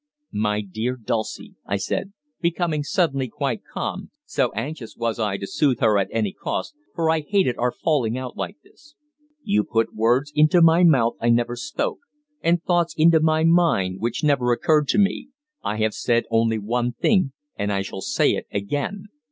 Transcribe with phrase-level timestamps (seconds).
[0.33, 2.11] "My dear Dulcie," I said,
[2.41, 7.11] becoming suddenly quite calm, so anxious was I to soothe her at any cost, for
[7.11, 8.95] I hated our falling out like this,
[9.43, 11.99] "you put words into my mouth I never spoke,
[12.41, 15.29] and thoughts into my mind which never occurred to me.
[15.63, 19.03] I have said only one thing, and I shall say it again.